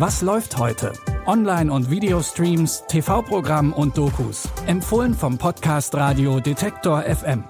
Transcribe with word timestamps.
Was 0.00 0.22
läuft 0.22 0.56
heute? 0.56 0.94
Online- 1.26 1.70
und 1.70 1.90
Videostreams, 1.90 2.84
TV-Programm 2.88 3.74
und 3.74 3.98
Dokus. 3.98 4.48
Empfohlen 4.66 5.12
vom 5.12 5.36
Podcast 5.36 5.94
Radio 5.94 6.40
Detektor 6.40 7.02
FM. 7.02 7.44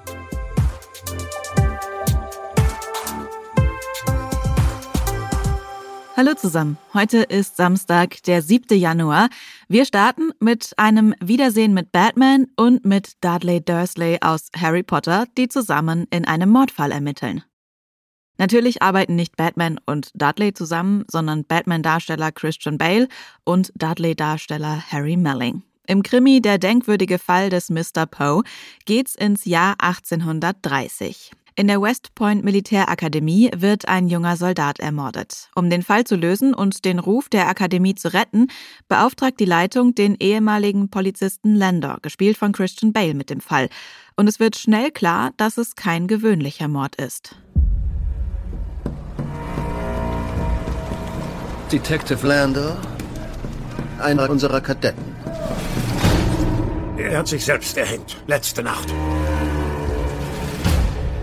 Hallo 6.16 6.34
zusammen. 6.34 6.76
Heute 6.92 7.18
ist 7.18 7.56
Samstag, 7.56 8.20
der 8.24 8.42
7. 8.42 8.76
Januar. 8.76 9.28
Wir 9.68 9.84
starten 9.84 10.32
mit 10.40 10.72
einem 10.76 11.14
Wiedersehen 11.20 11.72
mit 11.72 11.92
Batman 11.92 12.48
und 12.56 12.84
mit 12.84 13.12
Dudley 13.20 13.64
Dursley 13.64 14.18
aus 14.22 14.48
Harry 14.56 14.82
Potter, 14.82 15.26
die 15.38 15.46
zusammen 15.46 16.08
in 16.10 16.24
einem 16.24 16.50
Mordfall 16.50 16.90
ermitteln. 16.90 17.44
Natürlich 18.40 18.80
arbeiten 18.80 19.16
nicht 19.16 19.36
Batman 19.36 19.78
und 19.84 20.12
Dudley 20.14 20.54
zusammen, 20.54 21.04
sondern 21.08 21.44
Batman-Darsteller 21.44 22.32
Christian 22.32 22.78
Bale 22.78 23.06
und 23.44 23.70
Dudley-Darsteller 23.74 24.82
Harry 24.90 25.18
Melling. 25.18 25.62
Im 25.86 26.02
Krimi 26.02 26.40
Der 26.40 26.56
denkwürdige 26.56 27.18
Fall 27.18 27.50
des 27.50 27.68
Mr. 27.68 28.06
Poe 28.06 28.42
geht's 28.86 29.14
ins 29.14 29.44
Jahr 29.44 29.74
1830. 29.80 31.32
In 31.54 31.66
der 31.66 31.82
West 31.82 32.14
Point 32.14 32.42
Militärakademie 32.42 33.50
wird 33.54 33.88
ein 33.88 34.08
junger 34.08 34.38
Soldat 34.38 34.80
ermordet. 34.80 35.50
Um 35.54 35.68
den 35.68 35.82
Fall 35.82 36.04
zu 36.04 36.16
lösen 36.16 36.54
und 36.54 36.86
den 36.86 36.98
Ruf 36.98 37.28
der 37.28 37.46
Akademie 37.46 37.94
zu 37.94 38.14
retten, 38.14 38.46
beauftragt 38.88 39.38
die 39.38 39.44
Leitung 39.44 39.94
den 39.94 40.16
ehemaligen 40.18 40.88
Polizisten 40.88 41.54
Landor, 41.54 41.98
gespielt 42.00 42.38
von 42.38 42.52
Christian 42.52 42.94
Bale, 42.94 43.12
mit 43.12 43.28
dem 43.28 43.42
Fall. 43.42 43.68
Und 44.16 44.28
es 44.28 44.40
wird 44.40 44.56
schnell 44.56 44.90
klar, 44.90 45.32
dass 45.36 45.58
es 45.58 45.74
kein 45.74 46.06
gewöhnlicher 46.06 46.68
Mord 46.68 46.96
ist. 46.96 47.36
Detective 51.72 52.26
Lander, 52.26 52.76
einer 54.00 54.28
unserer 54.28 54.60
Kadetten. 54.60 55.14
Er 56.98 57.18
hat 57.18 57.28
sich 57.28 57.44
selbst 57.44 57.76
erhängt, 57.76 58.16
letzte 58.26 58.62
Nacht. 58.62 58.88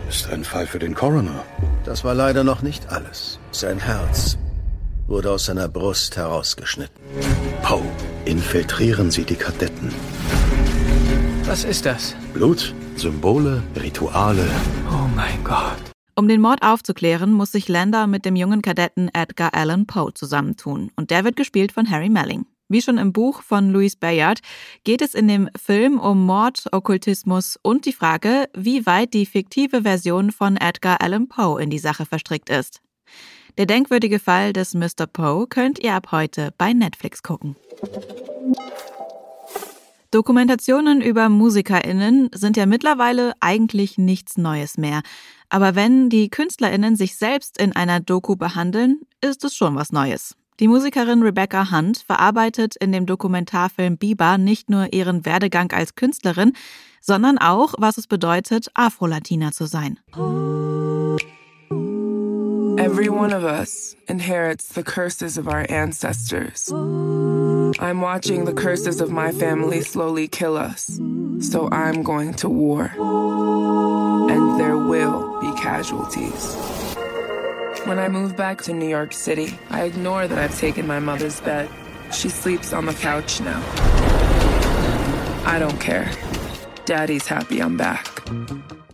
Ist 0.08 0.30
ein 0.30 0.46
Fall 0.46 0.66
für 0.66 0.80
den 0.80 0.96
Coroner. 0.96 1.44
Das 1.84 2.06
war 2.06 2.14
leider 2.14 2.46
noch 2.46 2.62
nicht 2.62 2.90
alles. 2.90 3.40
Sein 3.52 3.80
Herz 3.80 4.38
wurde 5.08 5.32
aus 5.32 5.46
seiner 5.46 5.68
Brust 5.68 6.16
herausgeschnitten. 6.16 7.02
Poe, 7.62 7.84
infiltrieren 8.26 9.12
Sie 9.12 9.26
die 9.26 9.36
Kadetten. 9.36 9.94
Was 11.46 11.66
ist 11.66 11.86
das? 11.86 12.16
Blut, 12.34 12.74
Symbole, 12.96 13.64
Rituale. 13.76 14.46
Oh 14.90 15.08
mein 15.16 15.44
Gott. 15.44 15.97
Um 16.18 16.28
den 16.28 16.42
Mord 16.42 16.64
aufzuklären, 16.64 17.32
muss 17.32 17.52
sich 17.52 17.68
Lander 17.68 18.08
mit 18.08 18.26
dem 18.26 18.36
jungen 18.36 18.64
Kadetten 18.64 19.08
Edgar 19.14 19.54
Allan 19.54 19.86
Poe 19.86 20.12
zusammentun. 20.16 20.90
Und 20.96 21.12
der 21.12 21.24
wird 21.24 21.36
gespielt 21.36 21.72
von 21.72 21.92
Harry 21.92 22.10
Melling. 22.10 22.48
Wie 22.70 22.82
schon 22.82 22.98
im 22.98 23.14
Buch 23.14 23.44
von 23.44 23.70
Louise 23.70 23.98
Bayard 24.00 24.40
geht 24.84 25.04
es 25.04 25.14
in 25.14 25.28
dem 25.28 25.48
Film 25.56 26.00
um 26.00 26.26
Mord, 26.26 26.66
Okkultismus 26.72 27.60
und 27.62 27.86
die 27.86 27.94
Frage, 27.94 28.50
wie 28.56 28.88
weit 28.88 29.14
die 29.14 29.28
fiktive 29.28 29.84
Version 29.84 30.32
von 30.32 30.58
Edgar 30.58 31.02
Allan 31.02 31.28
Poe 31.28 31.62
in 31.62 31.70
die 31.70 31.78
Sache 31.78 32.08
verstrickt 32.08 32.50
ist. 32.50 32.82
Der 33.60 33.68
denkwürdige 33.68 34.18
Fall 34.18 34.54
des 34.54 34.74
Mr. 34.74 35.06
Poe 35.06 35.46
könnt 35.46 35.78
ihr 35.78 35.94
ab 35.94 36.12
heute 36.12 36.52
bei 36.58 36.74
Netflix 36.74 37.22
gucken. 37.22 37.56
Dokumentationen 40.12 41.02
über 41.02 41.28
MusikerInnen 41.28 42.30
sind 42.34 42.56
ja 42.56 42.66
mittlerweile 42.66 43.34
eigentlich 43.42 43.98
nichts 43.98 44.38
Neues 44.38 44.78
mehr. 44.78 45.02
Aber 45.50 45.76
wenn 45.76 46.10
die 46.10 46.30
KünstlerInnen 46.30 46.96
sich 46.96 47.16
selbst 47.16 47.60
in 47.60 47.76
einer 47.76 48.00
Doku 48.00 48.36
behandeln, 48.36 49.02
ist 49.22 49.44
es 49.44 49.56
schon 49.56 49.76
was 49.76 49.92
Neues. 49.92 50.36
Die 50.60 50.68
Musikerin 50.68 51.22
Rebecca 51.22 51.72
Hunt 51.72 52.00
verarbeitet 52.00 52.76
in 52.78 52.92
dem 52.92 53.06
Dokumentarfilm 53.06 53.98
Bieber 53.98 54.38
nicht 54.38 54.70
nur 54.70 54.92
ihren 54.92 55.24
Werdegang 55.24 55.72
als 55.72 55.94
Künstlerin, 55.94 56.54
sondern 57.00 57.38
auch, 57.38 57.76
was 57.78 57.98
es 57.98 58.08
bedeutet, 58.08 58.70
Afro-Latina 58.74 59.52
zu 59.52 59.68
sein. 59.68 60.00
Every 62.80 63.10
one 63.10 63.34
of 63.34 63.44
us 63.44 63.96
inherits 64.08 64.70
the 64.70 64.84
curses 64.84 65.38
of 65.38 65.48
our 65.48 65.70
ancestors. 65.70 66.72
I'm 66.72 68.02
watching 68.02 68.46
the 68.46 68.54
curses 68.54 69.02
of 69.02 69.10
my 69.10 69.32
family 69.32 69.82
slowly 69.82 70.28
kill 70.28 70.56
us, 70.58 71.00
so 71.40 71.70
I'm 71.70 72.02
going 72.04 72.34
to 72.38 72.50
war. 72.50 72.92
And 74.30 74.60
there 74.60 74.78
will 74.78 75.37
casualties. 75.68 76.56
When 77.86 78.00
I 78.00 78.08
move 78.08 78.36
back 78.36 78.64
to 78.64 78.74
New 78.74 78.90
York 78.90 79.14
City, 79.14 79.48
I 79.70 79.84
ignore 79.84 80.28
that 80.28 80.38
I've 80.38 80.58
taken 80.58 80.88
my 80.88 81.00
mother's 81.00 81.42
bed. 81.42 81.68
She 82.12 82.30
sleeps 82.30 82.74
on 82.74 82.86
the 82.86 82.94
couch 82.94 83.42
now. 83.42 83.62
I 85.46 85.60
don't 85.60 85.80
care. 85.80 86.10
Daddy's 86.86 87.28
happy 87.28 87.62
I'm 87.62 87.76
back. 87.76 88.24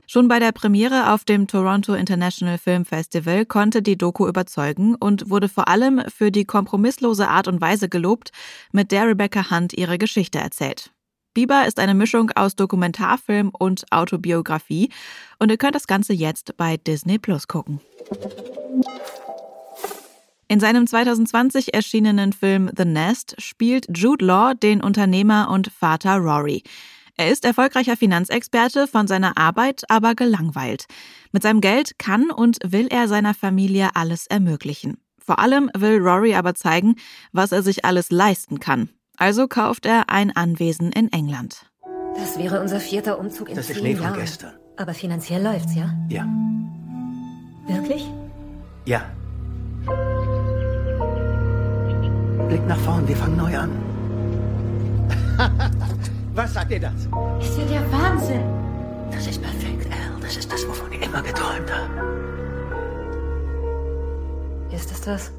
Schon 0.08 0.28
bei 0.28 0.40
der 0.40 0.52
Premiere 0.52 1.12
auf 1.14 1.24
dem 1.26 1.48
Toronto 1.48 1.94
International 1.94 2.58
Film 2.58 2.86
Festival 2.86 3.46
konnte 3.46 3.82
die 3.82 3.98
Doku 3.98 4.28
überzeugen 4.28 4.96
und 4.96 5.30
wurde 5.30 5.50
vor 5.50 5.68
allem 5.68 6.04
für 6.08 6.32
die 6.32 6.46
kompromisslose 6.46 7.28
Art 7.28 7.48
und 7.48 7.62
Weise 7.62 7.88
gelobt, 7.90 8.32
mit 8.72 8.92
der 8.92 9.08
Rebecca 9.08 9.50
Hunt 9.50 9.74
ihre 9.74 9.98
Geschichte 9.98 10.40
erzählt. 10.40 10.92
Bieber 11.34 11.66
ist 11.66 11.80
eine 11.80 11.96
Mischung 11.96 12.32
aus 12.36 12.56
Dokumentarfilm 12.56 13.50
und 13.58 13.92
Autobiografie 13.92 14.90
und 15.40 15.50
ihr 15.50 15.58
könnt 15.58 15.76
das 15.76 15.88
Ganze 15.88 16.14
jetzt 16.14 16.56
bei 16.58 16.78
Disney 16.78 17.18
Plus 17.18 17.48
gucken. 17.48 17.82
In 20.48 20.60
seinem 20.60 20.86
2020 20.86 21.74
erschienenen 21.74 22.34
Film 22.34 22.70
The 22.78 22.86
Nest 22.86 23.36
spielt 23.40 23.88
Jude 23.98 24.24
Law 24.24 24.54
den 24.54 24.82
Unternehmer 24.82 25.50
und 25.50 25.72
Vater 25.72 26.18
Rory. 26.18 26.62
Er 27.16 27.32
ist 27.32 27.46
erfolgreicher 27.46 27.98
Finanzexperte, 27.98 28.88
von 28.88 29.08
seiner 29.08 29.38
Arbeit 29.38 29.84
aber 29.90 30.16
gelangweilt. 30.16 30.86
Mit 31.32 31.44
seinem 31.44 31.62
Geld 31.62 31.98
kann 31.98 32.30
und 32.32 32.58
will 32.64 32.88
er 32.88 33.08
seiner 33.08 33.34
Familie 33.34 33.96
alles 33.96 34.28
ermöglichen. 34.28 34.98
Vor 35.20 35.40
allem 35.40 35.72
will 35.76 36.00
Rory 36.00 36.36
aber 36.36 36.54
zeigen, 36.54 36.96
was 37.32 37.52
er 37.52 37.64
sich 37.64 37.86
alles 37.86 38.12
leisten 38.12 38.60
kann. 38.60 38.90
Also 39.24 39.48
kauft 39.48 39.86
er 39.86 40.10
ein 40.10 40.36
Anwesen 40.36 40.92
in 40.92 41.10
England. 41.14 41.66
Das 42.14 42.38
wäre 42.38 42.60
unser 42.60 42.82
vierter 42.82 43.18
Umzug 43.18 43.48
in 43.48 43.56
Das 43.56 43.70
ist 43.70 43.78
Schnee 43.80 43.96
von 43.96 44.04
Jahren. 44.08 44.20
gestern. 44.20 44.52
Aber 44.76 44.94
finanziell 44.94 45.42
läuft's, 45.42 45.74
ja? 45.76 45.96
Ja. 46.10 46.28
Wirklich? 47.66 48.06
Ja. 48.84 49.04
Blick 52.50 52.68
nach 52.68 52.78
vorn, 52.80 53.08
wir 53.08 53.16
fangen 53.16 53.38
neu 53.38 53.58
an. 53.58 53.72
Was 56.36 56.54
sagt 56.54 56.72
ihr 56.72 56.82
das? 56.82 56.94
Ist 57.40 57.58
ja 57.60 57.64
der 57.80 57.92
Wahnsinn. 57.94 58.44
Das 59.10 59.26
ist 59.26 59.42
perfekt, 59.42 59.86
Al. 59.86 60.20
Das 60.20 60.36
ist 60.36 60.52
das, 60.52 60.68
wovon 60.68 60.92
ich 60.92 61.02
immer 61.02 61.22
geträumt 61.22 61.72
habe. 61.72 61.94
Ist 64.76 64.92
es 64.92 65.00
das? 65.00 65.32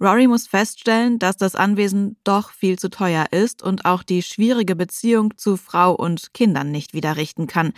Rory 0.00 0.28
muss 0.28 0.46
feststellen, 0.46 1.18
dass 1.18 1.36
das 1.36 1.54
Anwesen 1.56 2.16
doch 2.22 2.52
viel 2.52 2.78
zu 2.78 2.88
teuer 2.88 3.26
ist 3.32 3.62
und 3.62 3.84
auch 3.84 4.02
die 4.02 4.22
schwierige 4.22 4.76
Beziehung 4.76 5.36
zu 5.36 5.56
Frau 5.56 5.92
und 5.92 6.32
Kindern 6.34 6.70
nicht 6.70 6.94
wieder 6.94 7.16
richten 7.16 7.46
kann. 7.48 7.72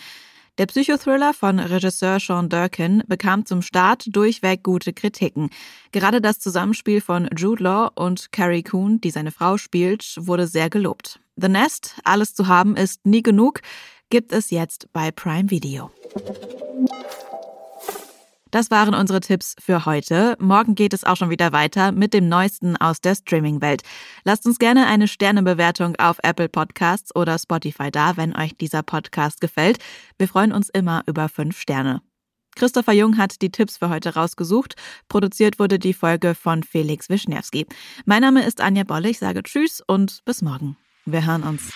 Der 0.58 0.66
Psychothriller 0.66 1.32
von 1.32 1.58
Regisseur 1.58 2.20
Sean 2.20 2.50
Durkin 2.50 3.02
bekam 3.06 3.46
zum 3.46 3.62
Start 3.62 4.04
durchweg 4.08 4.62
gute 4.62 4.92
Kritiken. 4.92 5.48
Gerade 5.92 6.20
das 6.20 6.38
Zusammenspiel 6.38 7.00
von 7.00 7.30
Jude 7.34 7.64
Law 7.64 7.90
und 7.94 8.30
Carrie 8.32 8.62
Coon, 8.62 9.00
die 9.00 9.10
seine 9.10 9.30
Frau 9.30 9.56
spielt, 9.56 10.16
wurde 10.18 10.46
sehr 10.46 10.68
gelobt. 10.68 11.20
The 11.36 11.48
Nest, 11.48 11.96
alles 12.04 12.34
zu 12.34 12.48
haben 12.48 12.76
ist 12.76 13.06
nie 13.06 13.22
genug, 13.22 13.62
gibt 14.10 14.32
es 14.32 14.50
jetzt 14.50 14.92
bei 14.92 15.10
Prime 15.10 15.48
Video. 15.48 15.90
Das 18.50 18.70
waren 18.70 18.94
unsere 18.94 19.20
Tipps 19.20 19.54
für 19.58 19.86
heute. 19.86 20.36
Morgen 20.40 20.74
geht 20.74 20.92
es 20.92 21.04
auch 21.04 21.16
schon 21.16 21.30
wieder 21.30 21.52
weiter 21.52 21.92
mit 21.92 22.14
dem 22.14 22.28
Neuesten 22.28 22.76
aus 22.76 23.00
der 23.00 23.14
Streaming-Welt. 23.14 23.82
Lasst 24.24 24.46
uns 24.46 24.58
gerne 24.58 24.86
eine 24.86 25.08
Sternebewertung 25.08 25.96
auf 25.96 26.18
Apple 26.22 26.48
Podcasts 26.48 27.14
oder 27.14 27.38
Spotify 27.38 27.90
da, 27.90 28.16
wenn 28.16 28.36
euch 28.36 28.56
dieser 28.56 28.82
Podcast 28.82 29.40
gefällt. 29.40 29.78
Wir 30.18 30.28
freuen 30.28 30.52
uns 30.52 30.68
immer 30.68 31.02
über 31.06 31.28
fünf 31.28 31.60
Sterne. 31.60 32.02
Christopher 32.56 32.92
Jung 32.92 33.16
hat 33.16 33.42
die 33.42 33.50
Tipps 33.50 33.78
für 33.78 33.88
heute 33.88 34.14
rausgesucht. 34.14 34.74
Produziert 35.08 35.58
wurde 35.58 35.78
die 35.78 35.94
Folge 35.94 36.34
von 36.34 36.64
Felix 36.64 37.08
Wischniewski. 37.08 37.66
Mein 38.04 38.22
Name 38.22 38.44
ist 38.44 38.60
Anja 38.60 38.84
Bolle. 38.84 39.08
Ich 39.10 39.18
sage 39.18 39.42
Tschüss 39.42 39.82
und 39.86 40.24
bis 40.24 40.42
morgen. 40.42 40.76
Wir 41.06 41.24
hören 41.24 41.44
uns. 41.44 41.72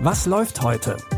Was 0.00 0.26
läuft 0.26 0.62
heute? 0.62 0.96